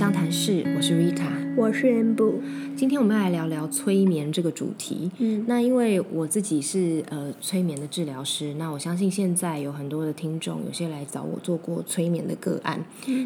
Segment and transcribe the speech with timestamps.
[0.00, 1.28] 相谈室，我是 Rita，
[1.58, 2.32] 我是 Amber。
[2.74, 5.10] 今天我们来聊聊催眠这个主题。
[5.18, 12.82] 嗯，那因为我自己是呃催眠的治疗师，那我相信现在有很多的听众，有些来找我做过催眠的个案。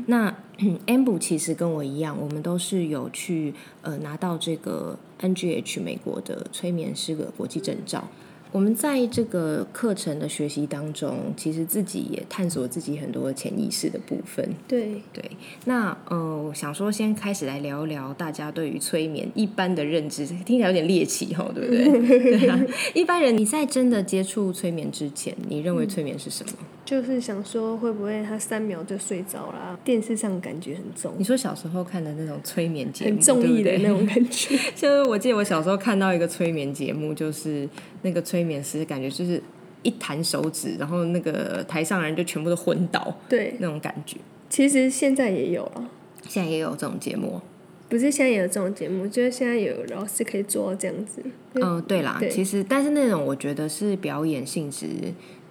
[0.07, 0.37] 那
[0.89, 8.09] Amber 其实跟我一样，我们都是有去呃拿到这个 NGH 美国的催眠师的国际证照。
[8.55, 14.49] 我们在这个课程的学习当中，其实自己也探索自己很多潜意识的部分。
[14.69, 15.29] 对对，
[15.65, 22.39] 那呃，我想说先开始来聊一聊大家对于催眠一般的认知，听起来有点猎奇哈，对不对？
[22.39, 22.61] 对啊，
[22.95, 26.53] 一般人你在真的接触催眠之前，你认为催眠是什么？
[26.85, 29.79] 就是想说会不会他三秒就睡着啦？
[29.83, 34.59] 电视上感觉很重你，说小时候看的那种催眠节目，很重意的那种感觉。
[34.77, 37.69] 就是我记得我小时候看到一个催眠节目，就是
[38.03, 39.43] 那个催眠师感觉就是
[39.83, 44.19] 一弹手指，然后那个台上人就全部都昏倒对，那种感觉。
[44.51, 45.89] 其实现在也有啊，
[46.29, 47.41] 现在也有这种节目。
[47.87, 51.23] 不是现在也有这种节目，就是现在有老师可以做到这样子。
[51.53, 54.87] 嗯，对啦，对其实但是那种我觉得是表演性质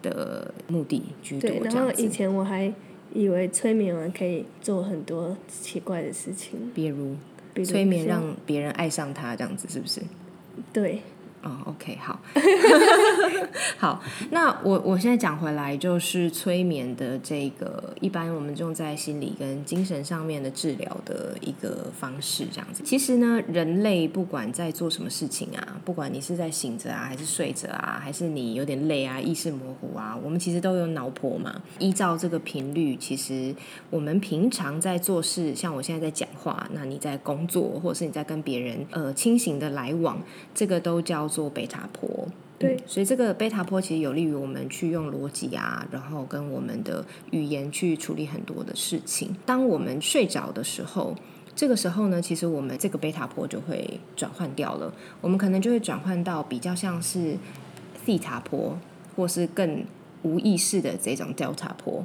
[0.04, 2.08] 的目的居多，然后以。
[2.08, 2.72] 前我还
[3.12, 7.16] 以为催眠完可以做很多奇怪的事情，比如
[7.56, 10.00] 比如催眠让别人爱上他，这样子是不是？
[10.72, 11.02] 对
[11.42, 12.22] 哦，OK，好，
[13.78, 22.84] 好，那我我现在讲回来，就是催眠的这个，一般我们用在心理跟精神上面的治疗的一个方式，这样子。
[22.84, 31.62] 其实呢，人类不管在做什么事情啊，不管你是在醒着啊，还是睡着啊，还是你有点累啊，意识模糊啊，我们其实都有脑波嘛。
[31.80, 33.54] 依照这个频率，其实
[33.90, 40.22] 我们平常在做事，像我现在在讲话，那你在工作，或者是你在跟别人呃清醒的来往，
[40.54, 42.28] 这个都叫做贝塔波。
[42.64, 49.36] 对所以这个贝塔波其实有利于我们去用逻辑啊，然后跟我们的语言去处理很多的事情。
[49.46, 51.16] 当我们睡着的时候，
[51.56, 54.92] 这个时候呢，其实我们这个贝塔波就会转换掉了，
[55.22, 57.38] 我们可能就会转换到比较像是
[58.06, 58.78] 西塔波，
[59.16, 59.86] 或是更
[60.24, 62.04] 无意识的这种 delta 波。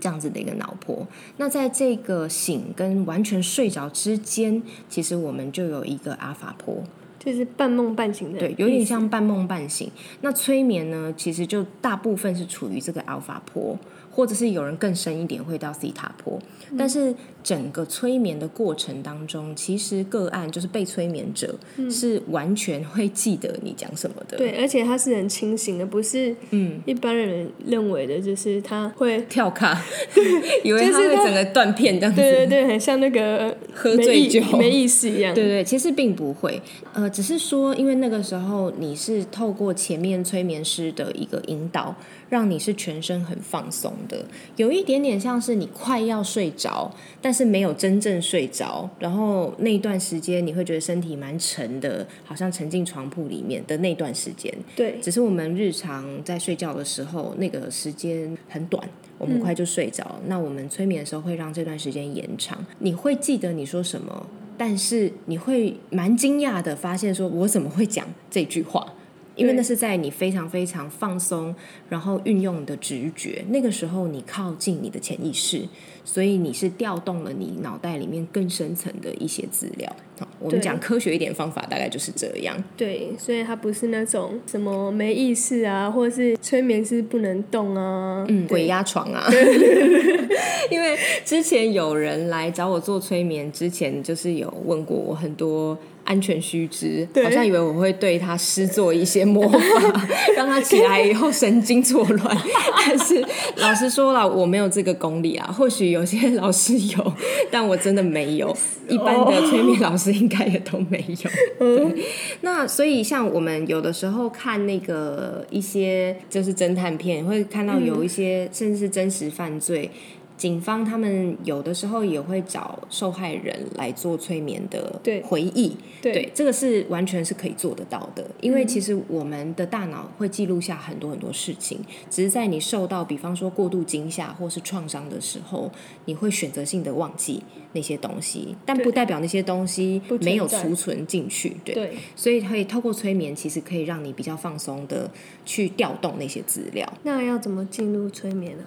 [0.00, 1.06] 这样子的一个脑波，
[1.38, 6.82] 那在这个醒跟完全睡着之间，其实我们就有一个阿法波，
[7.24, 8.84] 就是半梦半醒的，对，有点。
[8.84, 9.90] 像半梦半醒。
[10.20, 13.78] 那催眠呢，其实就大部分是处于这个 alpha 波，
[14.10, 16.38] 或者是有人更深一点会到 theta 波。
[16.76, 21.54] 但是整个催眠的过程当中，其实个案就是被催眠者、
[21.90, 24.38] 是完全会记得你讲什么的。
[24.38, 29.78] 对，而且他是很清醒的，不是嗯，一般人认为的，就是他会，跳卡，
[30.64, 32.18] 以为他就是他会整个断片这样子。
[32.18, 35.34] 对对对，很像那个喝醉酒没意思一样。
[35.34, 36.58] 对对，其实并不会，
[36.94, 41.94] 呃，只是说，因为那个时候你是透过前面催眠师的一个引导，
[42.30, 44.24] 让你是全身很放松的，
[44.56, 46.90] 有一点点像是你快要睡着，
[47.20, 60.20] 但是没有真正睡着，然后那一段时间你会觉得身体蛮沉的，好像沉进床铺里面的那段时间，对只是我们日常在睡觉的时候，那个时间很短，我们很快就睡着。
[60.26, 68.94] 那我们催眠的时候会让这段时间延长，你会记得你说什么，但是你会蛮惊讶的发现，说我怎么会讲这句话？
[69.36, 71.52] 因为那是在你非常非常放松，
[71.88, 75.62] 然后运用你的直觉，那个时候你靠近你的潜意识，
[76.04, 79.90] 所以你是调动了你脑袋里面更深层的一些资料。
[80.18, 82.56] 好，我们讲科学一点方法，大概就是这样。
[82.76, 89.28] 对，所以它不是那种什么没意识啊，或者是催眠是不能动啊，嗯，鬼压床啊。
[90.70, 99.58] 因为之前有人来找我做催眠，之前就是有问过我很多安全须知，对好像以为我会对他施做一些魔法，
[100.36, 102.38] 让他起来以后神经错乱。
[102.86, 103.22] 但是
[103.56, 105.50] 老实说了，我没有这个功力啊。
[105.50, 107.12] 或许有些老师有，
[107.50, 108.54] 但我真的没有。
[108.88, 111.30] 一般的催眠老师应该也都没有。
[111.58, 112.04] 对，
[112.42, 119.90] 那所以像我们有的时候看那个一些就是侦探片，会看到有一些甚至是真实犯罪。
[120.36, 128.28] 警方他们有的时候也会找受害人来做催眠的回忆，对这个是完全是可以做得到的。
[128.40, 131.78] 因为其实我们的大脑会记录下很多很多事情，
[132.10, 135.70] 只是在你受到比方说过度惊吓或是创伤的时候，
[136.06, 137.40] 你会选择性的忘记
[137.72, 141.56] 那些东西，但不代表那些东西没有储存进去。
[141.64, 145.08] 对，对所以可以透过催眠，其实可以让你比较放松的
[145.44, 146.92] 去调动那些资料。
[147.04, 148.66] 那要怎么进入催眠啊？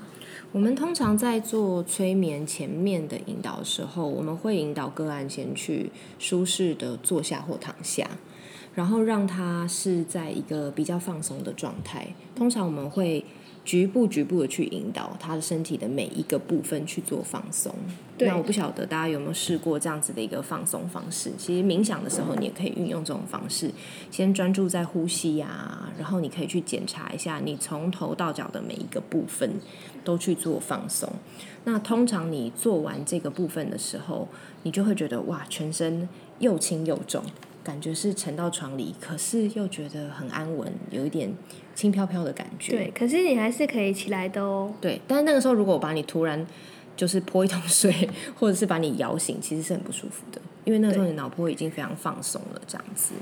[0.54, 8.10] 我们通常在做催眠前面的引导的时候，我们会引导个案先去舒适的坐下或躺下，
[8.74, 12.08] 然后让他是在一个比较放松的状态。
[12.34, 13.24] 通常我们会
[13.66, 17.76] 局部局部的去引导他的身体的每一个部分去做放松。
[18.18, 21.32] 对那我不晓得大家有没有试过这样子的一个放松方式。
[21.38, 23.72] 其实冥想的时候，你也可以运用这种方式，
[24.10, 29.60] 先专注在呼吸啊，然后你可以去检查一下你从头到脚的每一个部分
[30.04, 31.08] 都去做放松。
[31.66, 34.28] 那通常你做完这个部分的时候，
[34.64, 36.08] 你就会觉得哇，全身
[36.40, 37.22] 又轻又重，
[37.64, 41.34] 感觉是沉到床里，可是又觉得很安稳，有一点
[41.76, 42.72] 轻飘飘的感觉。
[42.72, 44.74] 对，可是你还是可以起来的哦。
[44.80, 46.48] 对，但是那个时候如果我把你突然
[46.98, 53.14] 就是泼一桶水，或者是把你摇醒，其实是很不舒服的，因为那时候你脑波已经非常放松了，这样子。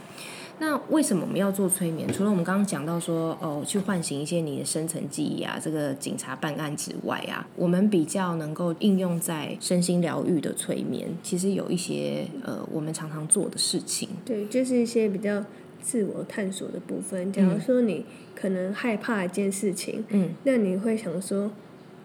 [0.58, 2.10] 那为什么我们要做催眠？
[2.14, 14.08] 除了我们刚刚讲到说，哦，去唤醒一些你的深层记忆啊，这个警察办案之外啊，我们比较能够应用在身心疗愈的催眠，其实有一些呃，我们常常做的事情。
[14.24, 15.44] 对，就是一些比较
[15.82, 17.34] 自我探索的部分。
[17.34, 21.52] 假如说你可能害怕一件事情，嗯那你会想说，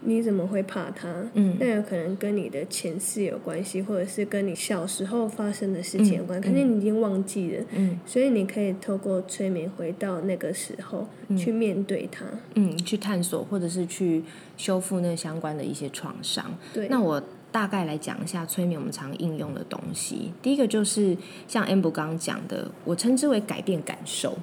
[0.03, 1.07] 你怎么会怕他？
[1.33, 7.65] 嗯那有可能跟你的前世有关系，或者是跟你小时候发生的事情有关，嗯可能你已经忘记了。
[7.75, 11.07] 嗯所以你可以透过催眠回到那个时候，
[11.37, 12.25] 去面对它。
[12.55, 14.23] 嗯，去探索或者是去
[14.57, 16.45] 修复那相关的一些创伤。
[16.73, 17.21] 对，那我
[17.51, 20.31] 大概来讲一下催眠我们常应用的东西。
[20.41, 21.15] 第一个就是
[21.47, 24.37] 像 Amber 刚刚讲的，我称之为改变感受。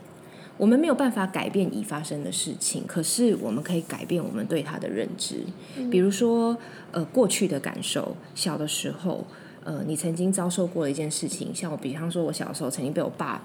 [0.58, 5.36] 我们没有办法改变已发生的事情，可是我们可以改变我们对它的认知。
[5.90, 6.58] 比如说，
[6.90, 9.24] 呃，过去的感受，小的时候，
[9.64, 13.40] 呃，你曾经遭受过的一件事情，像我，比方说，我小时候曾经被我爸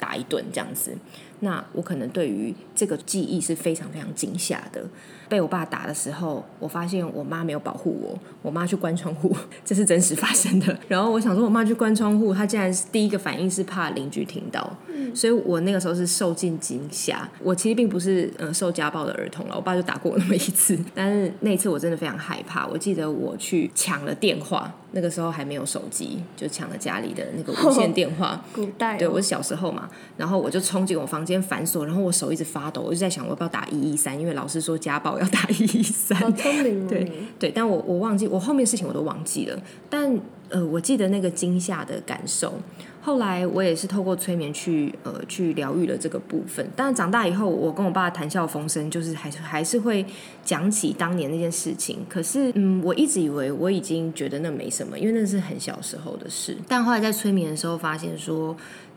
[0.00, 0.96] 打一顿这样子，
[1.40, 4.82] 那我可能对于这个记忆是非常非常惊吓的。
[5.28, 9.32] 被我爸打的时候，我发现我妈没有保护我，我妈去关窗户，
[9.64, 10.76] 这是真实发生的。
[10.88, 14.76] 然后我想说，我妈去关窗户，她竟然是第一个反应是怕邻居听到，
[15.14, 17.28] 所以我那个时候是受尽惊吓。
[17.44, 22.66] 我其实并不是呃受家暴的儿童了，我爸就打过我那么一次，但是那一次我真的非常害怕。
[22.66, 28.42] 我记得我去抢了电话，那个时候还没有手机，就抢了家里的那个无线电话。
[28.52, 36.18] 古代、哦，对，我小时候嘛，然后我就冲进我房间反锁，然后我手一直发抖，我就在想我要不要打一一三，因为老师说家暴要打一一三。
[36.18, 40.18] 好聪明哦，对对，但我我忘记我后面事情我都忘记了，但
[40.50, 42.60] 呃，我记得那个惊吓的感受。
[43.00, 46.68] 后来我也是透过催眠去呃去疗愈了这个部分。
[46.76, 50.04] 但是长大以后，我跟我爸谈笑风生，就是还是还是会
[50.44, 52.04] 讲起当年那件事情。
[52.08, 56.56] 可是嗯，我一直以为我已经觉得那没什么，因为那是很小时候的事。
[56.68, 58.56] 但后来在催眠的时候发现说。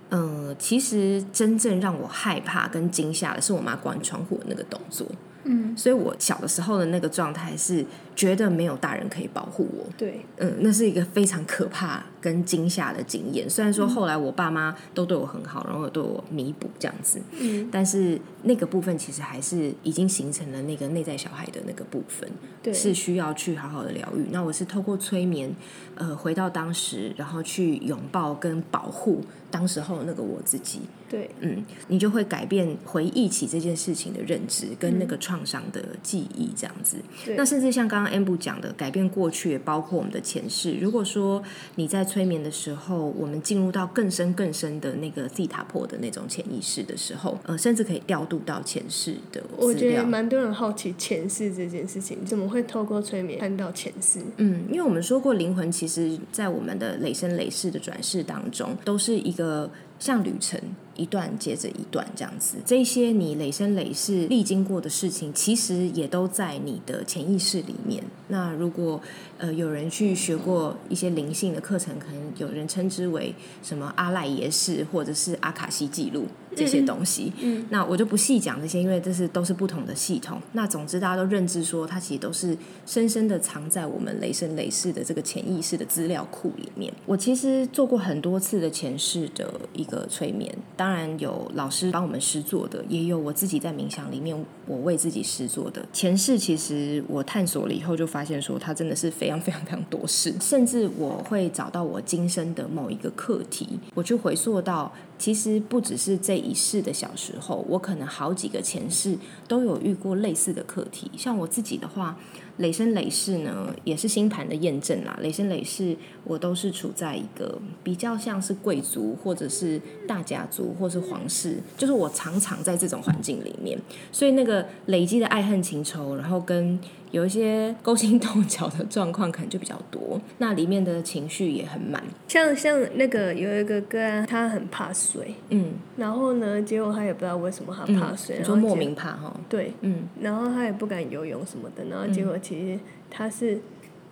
[0.10, 5.08] 呃，其实真正让我害怕跟惊吓的是我妈关窗户的那个动作。
[5.46, 7.84] 嗯，所以我小的时候的那个状态是
[8.16, 9.86] 觉得没有大人可以保护我。
[9.98, 13.50] 对，嗯，那是一个非常可怕跟惊吓的经验。
[13.50, 22.30] 虽然说后来我爸妈都对我很好，然后对我弥补这样子，嗯，但是那个部分其实还是已经形成了那个内在小孩的那个部分，
[22.62, 24.28] 对，是需要去好好的疗愈。
[24.32, 25.54] 那我是透过催眠，
[25.96, 30.82] 呃，回到当时，然后去拥抱跟保护当时候那个我自己。
[31.10, 36.98] 对，嗯，你就会改变回忆起这件事情的认知跟那个创伤的记忆，这样子。
[37.24, 40.74] 对那甚至像刚刚 Amber 讲的，改变过去，也包括我们的前世。
[40.82, 41.42] 如果说
[41.76, 50.04] 你在催眠的时候，我们进入到更深更深的那个 Z 塔破的那种潜意识的时候，呃，甚至可以调度到前世的我觉得。
[50.04, 54.20] 蛮多人好奇前世这件事情，怎么会透过催眠看到前世？
[54.38, 60.60] 嗯，因为我们说过，灵魂其实在我们的累生累世的转世当中，都是一个像旅程，
[60.96, 62.58] 一段接着一段这样子。
[62.66, 68.04] 这些你累生累世历经过的事情，其实也都在你的潜意识里面。
[68.28, 69.02] 那如果
[69.38, 77.32] 呃有人去学过一些灵性的课程，可能有人称之为什么阿赖耶识，或者是阿卡西记录这些东西。
[77.42, 80.42] 嗯，那我就不细讲这些，因为这是都是不同的系统。
[80.54, 86.94] 那总之，大家都认知说，它其实都是深深的藏在我们雷声雷世的这个潜意识的资料库里面。
[87.06, 95.86] 我其实做过很多次的前世的一个催眠，当然有老师帮我们施做的，也有我自己在冥想里面我为自己施做的。
[95.92, 104.92] 前世其实我探索了以后，就发现说它真的是非常非常非常多事，甚至我会找到我今生的某一个课题，我去回溯到。
[105.24, 111.10] 其实不只是这一世的小时候，我可能好几个前世都有遇过类似的课题。
[111.18, 112.20] 像我自己的话，
[112.58, 115.18] 累生累世呢，也是星盘的验证啦。
[115.22, 123.80] 累生累世，我都是处在一个比较像是贵族，或者是大家族，或是皇室，就是我常常在这种环境里面，
[124.12, 126.80] 所以那个累积的爱恨情仇，然后跟
[127.12, 130.20] 有一些勾心斗角的状况，可能就比较多。
[130.40, 132.04] 那里面的情绪也很满。
[132.28, 143.60] 像像那个有一个个案，他很怕水，嗯，然后呢，结果他也不知道为什么他怕水，你说莫名怕哈，对，嗯，然后他也不敢游泳什么的，然后结果其实他是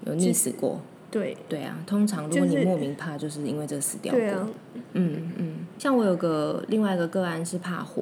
[0.06, 0.80] 有溺死过，
[1.12, 1.38] 对。
[1.48, 4.48] 对啊，通常如果你莫名怕，就是因为这死掉过，对啊，
[4.94, 8.02] 嗯嗯，像我有个另外一个个案是怕火，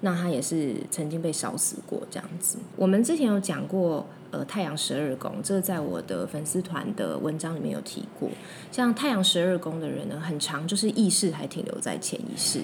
[0.00, 2.58] 那他也是曾经被烧死过这样子。
[2.76, 8.28] 我们之前有讲过，呃，太阳十二宫，这在我的粉丝团的文章里面有提过。
[8.72, 12.60] 像太阳十二宫的人呢，很长就是意识还停留在潜意识。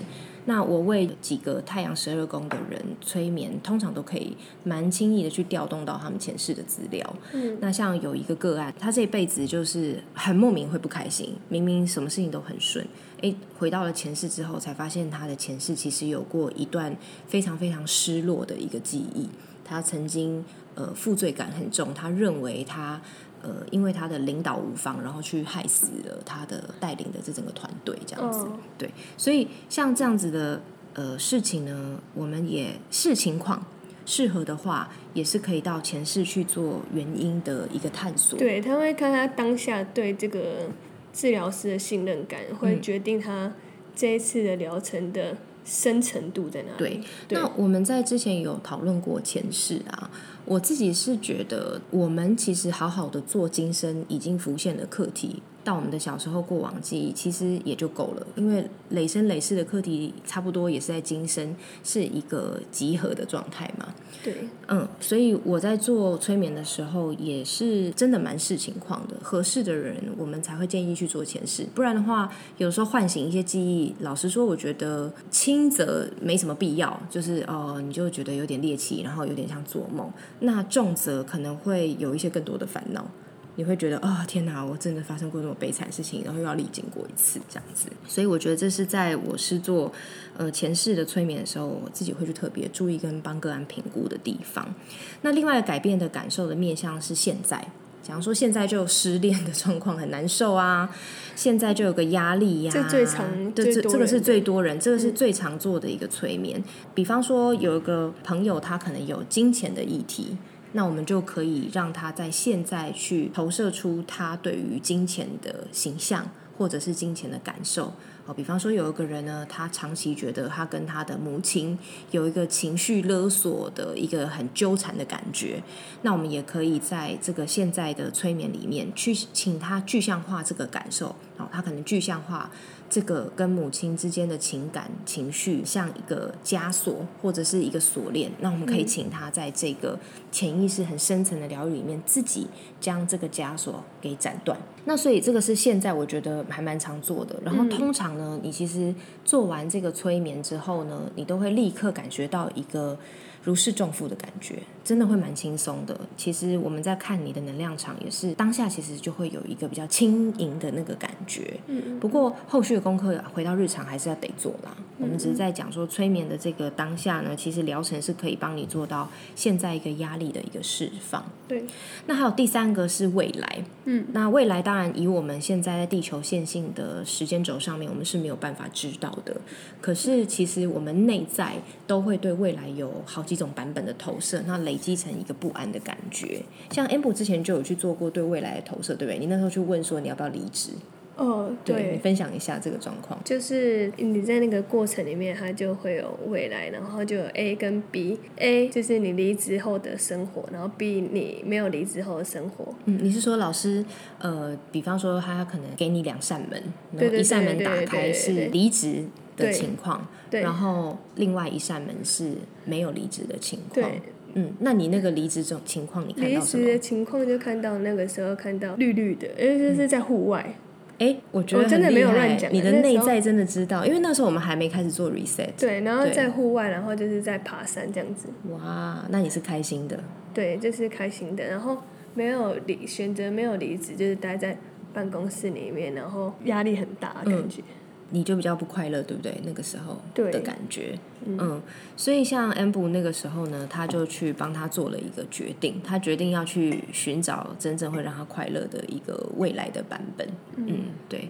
[0.47, 7.15] 那我为几个太阳十二宫的人催眠，通常都可以蛮轻易的去调动到他们前世的资料。
[7.33, 12.85] 嗯，那像有一个个案，他这一辈子就是很莫名会不开心，明明什么事情都很顺，
[13.21, 16.97] 诶，回到了前世之后，才发现他的前世其实有过一段
[17.29, 19.29] 非常非常失落的一个记忆。
[19.63, 23.01] 他曾经呃负罪感很重，他认为他
[23.43, 28.41] 呃因为他的领导无方，然后去害死了他的带领的这整个团队这样子。
[28.41, 30.63] 哦对，所以像这样子的
[30.95, 33.65] 呃事情呢，我们也视情况。
[34.07, 38.37] 适合的话，也是可以到前世去做原因的一个探索。
[38.37, 40.69] 对，他会看他当下对这个
[41.13, 43.53] 治疗师的信任感，会嗯决定他
[43.95, 46.77] 这一次的疗程的深程度在哪里。
[46.79, 50.11] 对，对那我们在之前有讨论过前世啊，
[50.45, 61.55] 我自己是觉得，我们其实好好的做今生已经浮现的课题，到我们的小时候过往记忆，其实也就够了，因为累生累世的课题，差不多也是在今生
[61.85, 63.95] 是一个集合的状态嘛。
[64.23, 64.35] 对，
[64.69, 69.17] 嗯，所以我在做催眠的时候，也是真的蛮视情况的。
[69.23, 71.65] 合适的人，我们才会建议去做前世。
[71.75, 80.11] 不然的话，有时候唤醒一些记忆，老实说，我觉得轻则没什么必要，就是哦，你就觉得有点猎奇，然后有点像做梦。
[80.41, 83.11] 那重则可能会有一些更多的烦恼。
[83.57, 87.89] 你会觉得啊、天哪，我真的发生过那么悲惨的事情，然后又要历经过一次这样子。
[88.07, 89.93] 所以我觉得这是在我是做
[90.39, 94.75] 呃前世的催眠的时候，我自己会去特别注意跟帮个案评估的地方。
[95.21, 97.71] 那另外改变的感受的面向是现在。
[98.11, 100.91] 假如说现在就有失恋的状况很难受啊，
[101.37, 106.61] 现在就有个压力呀、这最常对，这这个是最多人，这个是最常做的一个催眠。
[106.93, 110.37] 比方说有一个朋友，他可能有金钱的议题，
[110.73, 117.93] 那我们就可以让他在现在去投射出他对于金钱的形象，或者是金钱的感受。
[118.33, 121.79] 比方说有一个人呢，他长期觉得他跟他的母亲
[122.11, 125.63] 有一个情绪勒索的一个很纠缠的感觉，
[126.03, 131.17] 那我们也可以在这个现在的催眠里面去请他具象化这个感受。
[131.41, 132.51] 哦，他可能具象化
[132.89, 139.99] 这个跟母亲之间的情感情绪像一个枷锁或者是一个锁链，那我们可以请他在这个
[140.31, 142.47] 潜意识很深层的疗愈里面，自己
[142.81, 144.59] 将这个枷锁给斩断。
[144.85, 147.39] 那所以这个是现在我觉得还蛮常做的。
[147.45, 148.95] 然后通常呢，你其实
[149.25, 152.99] 做完这个催眠之后呢，你都会立刻感觉到一个
[153.43, 155.99] 如释重负的感觉，真的会蛮轻松的。
[156.17, 161.59] 其实我们在看你的能量场，也是当下其实就会有一个比较轻盈的那个感觉。
[161.67, 164.77] 嗯，不过后续的功课回到日常还是要得做啦。
[164.99, 171.25] 我们只是在讲说催眠的这个当下呢，其实疗程是可以帮你做到现在一个压力的一个释放。
[171.49, 171.65] 对，
[172.07, 179.35] 那还有第三个是未来，嗯，那未来当然以我们现在在地球线性的时间轴上面，我们是没有办法知道的。
[179.81, 181.55] 可是其实我们内在
[181.87, 186.43] 都会对未来有好几种版本的投射，那累积成一个不安的感觉。
[186.73, 189.21] 像 Amber 之前就有去做过对未来的投射，对不对？
[189.21, 190.73] 你那时候去问说你要不要离职，
[191.15, 193.21] 哦，对你对，分享一下这个状况。
[193.25, 198.19] 就是你在那个过程里面，它就会有未来，然后就有 A 跟 B。
[198.35, 202.75] A 就是你离职后的生活，然后 B 你没有离职后的生活。
[202.87, 203.85] 嗯，你是说老师
[204.19, 206.61] 呃，比方说他可能给你两扇门，
[206.97, 209.05] 然后一扇门打开是对对离职
[209.41, 212.33] 的情况，对然后另外一扇门是
[212.65, 213.75] 没有离职的情况。
[213.75, 214.03] 对，
[214.35, 216.73] 嗯，那你那个离职这种情况，你看离到什么职？
[216.73, 220.55] 的情况就看到那个时候看到绿绿的，因为这是在户外。
[220.99, 225.49] 哎，我觉得我真的没有乱讲你的内在真的知道，因为那时候我们还没开始做 reset。
[225.59, 228.29] 对，然后在户外，然后就是在爬山这样子。
[228.51, 229.99] 哇，那你是开心的。
[230.35, 231.43] 对，就是开心的。
[231.43, 231.79] 然后
[232.13, 234.59] 没有离选择没有离职，就是待在
[234.93, 237.63] 办公室里面，然后压力很大的感觉。
[238.11, 239.41] 你就比较不快乐，对不对？
[239.45, 241.61] 那个时候的感觉，嗯，
[241.97, 251.29] 所以像 Amber 那个时候呢，他就去帮他做了一个决定，他决定要去寻找真正会让他快乐的一个未来的版本，嗯，对。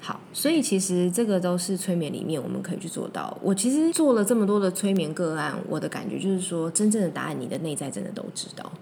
[0.00, 3.36] 好，所以其实这个都是催眠里面我们可以去做到。
[3.42, 8.72] 我其实做了这么多的催眠个案，我的感觉就是说，真正的答案你的内在真的都知道。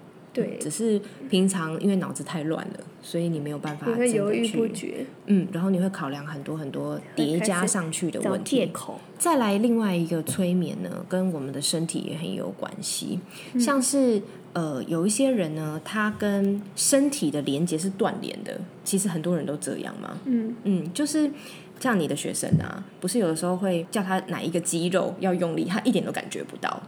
[0.45, 0.59] 对。
[0.61, 1.01] 只是
[1.31, 8.71] 平常因为脑子太乱了，所以你没有办法你会犹豫不去，决，嗯，然后你会考量很多很多叠加上去的问题。
[9.19, 13.19] 再来另外一个催眠呢，跟我们的身体也很有关系，
[13.59, 14.21] 像是
[14.53, 21.31] 呃有一些人呢，他跟身体的连接是断联的，其实很多人都这样嘛，嗯，嗯，就是
[21.81, 26.83] 像你的学生啊，不是有的时候会叫他哪一个肌肉要用力，他一点都感觉不到，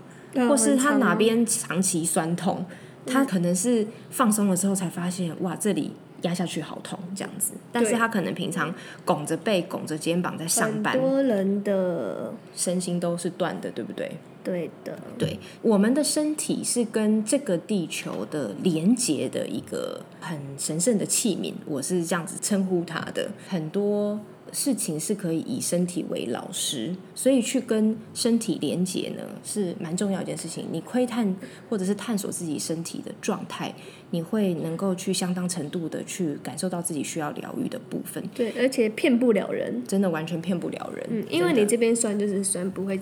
[0.48, 2.64] 或是他哪边长期酸痛，
[3.08, 5.90] 他可能是放松了之后才发现，哇，这里
[6.22, 7.52] 压下去好痛这样子。
[7.72, 8.74] 但是他可能平常
[9.04, 14.12] 拱着背、拱着肩膀在上很班，多人的身心都是断的，对不对？
[14.44, 23.30] 对的，对，我们的身体是跟这个地球的连接的一个很神圣的器皿，我是这样子称呼它的。
[23.46, 24.18] 很多
[24.52, 30.66] 事情是可以以身体为老师，所以去跟身体连接呢是蛮重要一件事情。
[30.70, 31.34] 你窥探
[31.68, 33.74] 或者是探索自己身体的状态，
[34.10, 39.82] 你会能够去相当程度的去感受到自己需要疗愈的部分，对，而且骗不了人。
[39.86, 41.06] 真的完全骗不了人。
[41.10, 42.98] 嗯，因为你这边酸就是酸，不会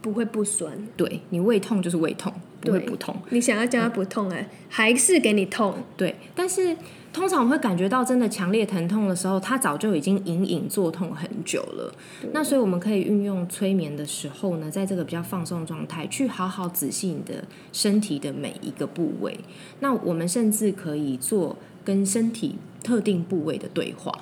[0.00, 0.72] 不会不酸。
[0.96, 3.14] 对你胃痛就是胃痛，不会不痛。
[3.30, 5.74] 你想要叫它不痛哎、还是给你痛。
[5.96, 6.76] 对，但是
[7.12, 11.92] 通常我们会感觉到真的强烈疼痛的时候，它早就已经隐隐作痛很久了。
[12.32, 19.36] 那所以我们可以运用催眠的时候呢，在这个比较放松的状态，去好好仔细你的身体的每一个部位。
[19.80, 24.12] 那我们甚至可以做跟身体特定部位的对话。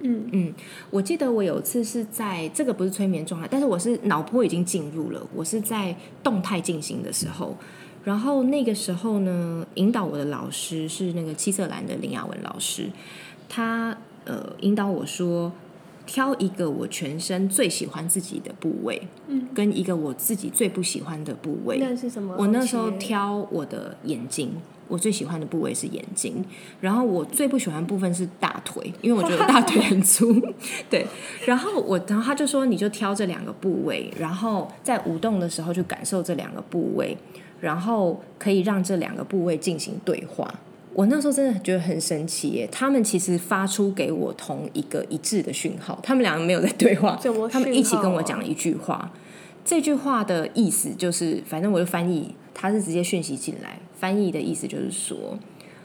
[0.00, 0.54] 嗯嗯，
[0.90, 7.56] 我记得我有一次是在这个不是催眠状态，但是我是脑波已经进入了，我是在动态进行的时候，
[8.08, 12.88] 然后那个时候呢，引导我的老师是那个七色蓝的林雅文老师，
[13.50, 15.52] 他呃引导我说，
[16.06, 22.34] 挑一个我全身最喜欢自己的部位，嗯，跟一个我自己最不喜欢的部位，那是什么？
[22.38, 24.52] 我那时候挑我的眼睛，
[24.88, 26.42] 我最喜欢的部位是眼睛，
[26.80, 30.34] 然后我最不喜欢的部分是大腿，因为我觉得大腿很粗。
[30.88, 31.06] 对，
[31.44, 37.14] 然后我，然后他就说你就挑这两个部位，然后在舞动的时候去感受这两个部位，
[37.60, 40.52] 然后可以让这两个部位进行对话。
[40.94, 47.16] 我那时候真的觉得很神奇耶，他们其实发出给我同一个一致的讯号，他们两个没有在对话，
[47.50, 49.12] 他们一起跟我讲了一句话，
[49.64, 55.38] 这句话的意思就是，反正我就翻译，他是直接讯息进来，翻译的意思就是说，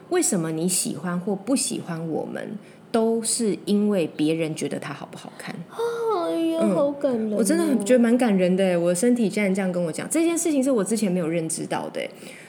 [0.10, 2.58] 为什么你喜欢或不喜欢我们，
[2.92, 5.54] 都是因为别人觉得他好不好看。
[6.26, 12.02] 哎呀，好感人哦、嗯我真的很觉得蛮感人的，我的身体竟然这样跟我讲，这件事情是我之前没有认知到的。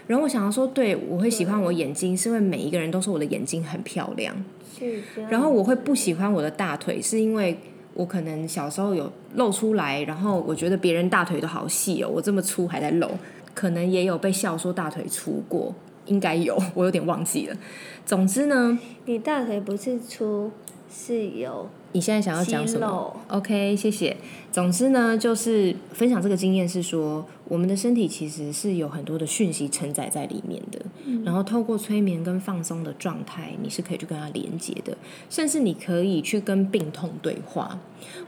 [0.06, 4.34] 然后我想要说，对我会喜欢我眼睛，是因为每一个人都说我的眼睛很漂亮。
[4.78, 7.56] 是然后我会不喜欢我的大腿，是因为
[7.94, 13.08] 我可能小时候有露出来，然后我觉得别人大腿都好细哦，我这么粗还在露，
[13.54, 15.74] 可能也有被笑说大腿粗过，
[16.06, 17.56] 应该有，我有点忘记了。
[18.04, 20.50] 总之呢，你大腿不是粗，
[20.96, 24.16] 是有你现在想要讲什么？OK，谢谢。
[24.50, 30.80] 总之呢，就是分享这个经验是说，我们的身体其实是有很多的讯息承载在里面的。
[31.24, 34.96] 然后透过催眠跟放松的状态，你是可以去跟它连接的，
[35.28, 37.78] 甚至你可以去跟病痛对话。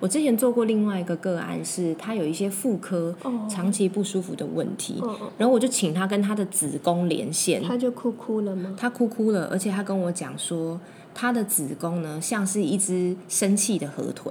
[0.00, 5.02] 我之前做过另外一个个案是，他有一些妇科哦长期不舒服的问题，
[5.38, 8.74] 然后我就请他跟他的子宫连线，他就哭哭了吗？
[8.78, 10.78] 他哭哭了，而且他跟我讲说，
[11.18, 14.30] 他的子宫呢像是一只生气的河豚，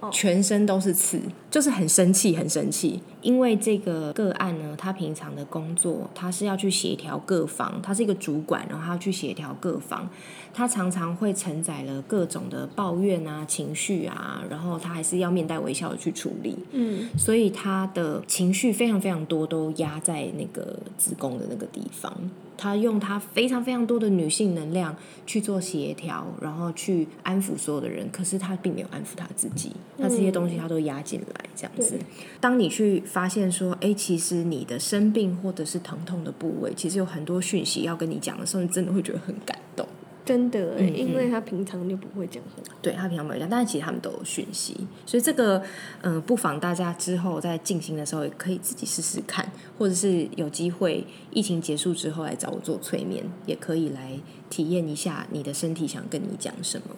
[0.00, 1.18] 哦全身都是刺，
[1.50, 3.00] 就是很生气，很生气。
[3.22, 10.08] 因为这个个案呢，他平常的工作，他是要去协调各方，他是一个主管，然后他要去协调各方，
[10.52, 16.56] 他常常会承载了各种的抱怨啊、情绪啊，然后他还是要面带微笑的去处理。
[16.72, 22.12] 嗯，所以他的情绪非常非常多，都压在那个子宫的那个地方。
[22.60, 32.00] 他用他非常非常多的女性能量去做协调，然后去安抚所有的人，可是他并没有安抚他自己，那这些东西他都压进来，这样子对。
[32.40, 39.86] 当你去发现说，哎，其实你的生病或者是疼痛的部位，其实有很多讯息要跟你讲的时候，你真的会觉得很感动。
[40.24, 42.62] 真的因为他平常就不会讲话。
[42.82, 45.56] 对他平常没有讲，但是其实他们都有讯息，所以这个
[46.02, 56.94] 嗯、呃不妨大家之后在进行的时候也可以自己试试看，或者是有机会疫情结束之后来找我做催眠，也可以来体验一下你的身体想跟你讲什么。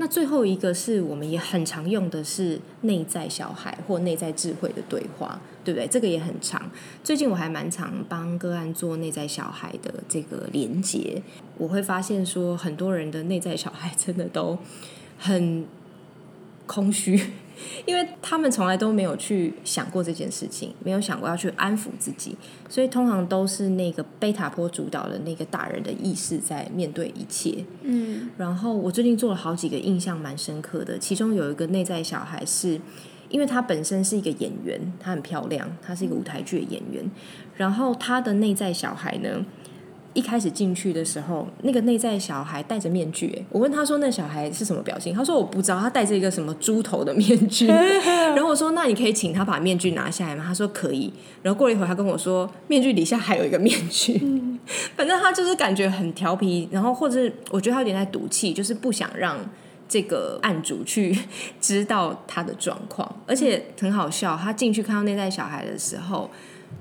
[0.00, 5.88] 那最后一个是我们也很常用的是内在小孩或内在智慧的对话，对不对？
[5.88, 6.70] 这个也很长。
[7.02, 11.20] 最近我还蛮常帮个案做内在小孩的这个连接，
[11.56, 14.56] 我会发现说很多人的内在小孩真的都
[15.18, 15.66] 很
[16.66, 17.20] 空虚，
[17.86, 22.36] 因为他们从来都没有去想过这件事情，没有想过要去安抚自己，
[22.68, 27.64] 所以通常都是那个贝塔波主导的那个大人的意识在面对一切。
[27.82, 32.80] 嗯然后我最近做了好几个印象蛮深刻的，其中有一个内在小孩是，
[33.28, 37.10] 因为他本身是一个演员，他很漂亮，他是一个舞台剧的演员，
[37.56, 39.44] 然后他的内在小孩呢。
[40.18, 47.68] 一开始进去的时候，那个内在小孩戴着面具，诶我问他说那小孩是什么表情，他说我不知道，他戴着一个什么猪头的面具。
[48.34, 50.42] 然后我说那你可以请他把面具拿下来吗？
[50.44, 51.12] 他说可以。
[51.40, 54.20] 然后过了一会儿，他跟我说面具底下还有一个面具。
[54.96, 59.38] 反正他就是感觉很调皮，然后或者是我觉得他有点在赌气，就是不想让
[59.88, 61.16] 这个案主去
[61.60, 64.36] 知道他的状况，而且很好笑。
[64.36, 66.28] 他进去看到内在小孩的时候，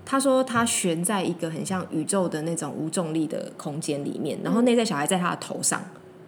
[0.06, 5.82] 他说他悬在一个很像宇宙的那种无重力的空间里面，然后内在小孩在他的头上，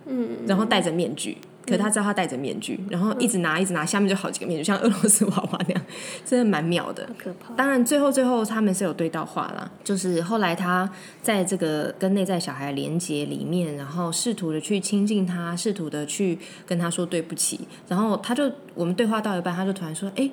[0.06, 1.38] 嗯，然后戴着面具。
[1.65, 5.86] 可他知道他戴着面具，然后一直拿一直拿，下面就好几个面具，像俄罗斯娃娃那样，
[6.26, 7.08] 真的蛮妙的。
[7.15, 7.54] 可怕。
[7.54, 10.89] 当然，最后最后他们是有对到话啦，就是后来他
[11.22, 20.28] 在这个跟内在小孩连接里面，然后试图的去亲近他，试图的去跟他说对不起，然后他就我们对话到一半，他就突然说：“哎、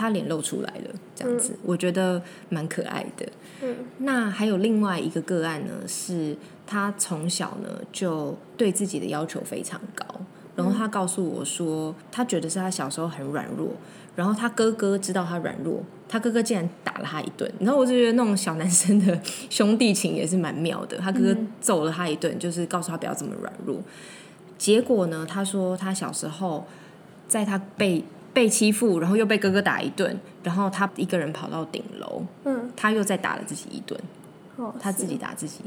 [0.00, 3.26] 他脸露出来了。”这样子，我觉得蛮可爱的。
[3.62, 6.34] 嗯那还有另外一个个案呢，是
[6.66, 10.06] 他从小呢就对自己的要求非常高，
[10.56, 13.68] 然后他告诉我说，他觉得是他小时候很软弱，
[14.16, 23.78] 然后他哥哥知道他软弱，他哥哥竟然打了他一顿，然后我就觉得那种小男生的兄弟情也是蛮妙的，他哥哥揍了他一顿，就是告诉他不要这么软弱。
[24.56, 26.66] 结果呢，他说他小时候
[27.28, 34.00] 在他被被欺负，然后又被哥哥打一顿，然后他一个人跑到顶楼，嗯，他又再打了自己一顿，
[34.56, 35.60] 哦，他自己打自己，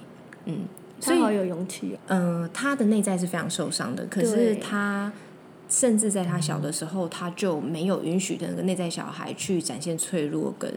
[0.45, 0.65] 嗯，
[0.99, 1.99] 所以他好有勇气哦。
[2.07, 5.11] 嗯，他的内在是非常受伤的，可是他
[5.73, 10.71] 甚至在他小的时候，他就没有允许的那个内在小孩去展现脆弱跟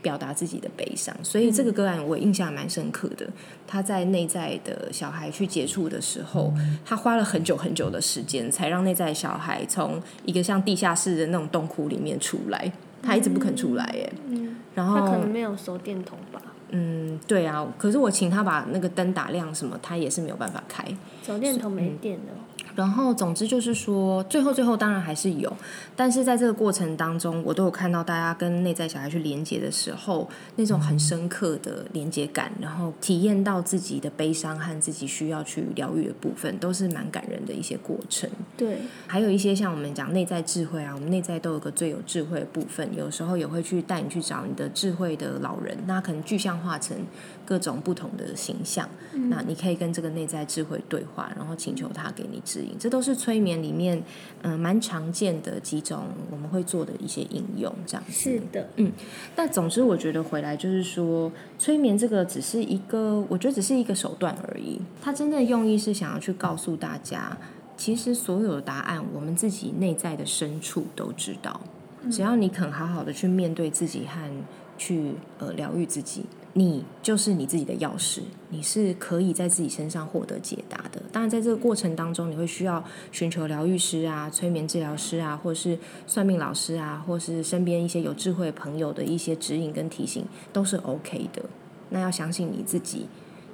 [0.00, 3.28] 表达自己的悲伤，所以这个个案我印象蛮深刻的。
[3.66, 6.50] 他在内在的小孩去接触的时候，
[6.82, 14.10] 他花了很久很久的时间，才让内在小孩从一个像地下室的那种洞窟里面出来，他一直不肯出来耶。
[14.28, 16.40] 嗯，然后他可能没有手电筒吧？
[16.70, 20.82] 嗯，对啊，可是我请他把那个灯打亮什么，他也是没有办法开。
[21.22, 22.32] 手电筒没电了。
[22.78, 25.52] 然后，总之就是说，最后最后当然还是有，
[25.96, 38.30] 但是在这个过程当中，我都有看到大家跟内在小孩去连接的时候，那种很深刻的连接感，然后体验到自己的悲伤和自己需要去疗愈的部分，都是蛮感人的一些过程。
[38.56, 46.96] 对，还有一些像我们讲内在智慧啊，我们内在都有个最有智慧的部分，有时候也会去带你去找你的智慧的老人，那可能具象化成
[47.44, 48.88] 各种不同的形象，
[49.28, 54.02] 那你可以跟这个内在智慧对话，然后请求他给你指引，这都是催眠里面
[54.42, 58.12] 嗯蛮、常见的几种我们会做的一些应用，这样子。
[58.12, 58.92] 是的，嗯
[59.34, 64.80] 但总之，我觉得回来就是说，催眠这个只是一个，我觉得只是一个手段而已。
[65.02, 67.36] 它真正的用意是想要去告诉大家，
[67.76, 71.60] 其实所有的答案，我们自己内在的深处都知道。
[72.10, 74.30] 只要你肯好好的去面对自己和
[74.78, 76.22] 去呃疗愈自己，
[76.54, 81.00] 你就是你自己的钥匙，你是可以在自己身上获得解答的。
[81.12, 82.82] 当然，在这个过程当中，你会需要
[83.12, 91.44] 寻求疗愈师啊、催眠治疗师啊，或是算命老师啊，或是身边一些有智慧朋友的一些指引跟提醒，都是 OK 的。
[91.90, 93.06] 那要相信你自己，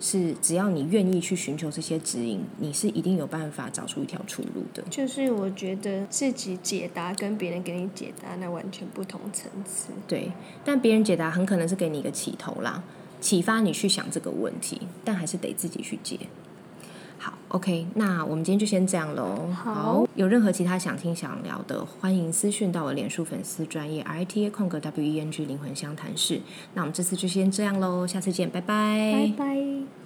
[0.04, 4.84] 是只要你愿意去寻求这些指引，你是一定有办法找出一条出路的。
[4.90, 9.88] 就是我觉得自己解答跟别人给你解答那完全不同层次。
[10.06, 10.30] 对，
[10.62, 12.84] 但别人解答很可能是给你一个起头啦，
[13.18, 16.20] 启发你去想这个问题，但还是得自己去解。
[17.24, 19.48] 好，OK，那我们今天就先这样喽。
[19.54, 26.42] 好有任何其他想听想聊的，欢迎私讯到我脸书粉丝专业 R I T A 空格 W E N G 灵魂相谈室。
[26.74, 30.03] 那我们这次就先这样喽，下次见，拜拜拜。